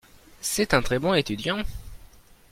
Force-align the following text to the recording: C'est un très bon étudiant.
C'est 0.41 0.73
un 0.73 0.81
très 0.81 0.97
bon 0.97 1.13
étudiant. 1.13 1.61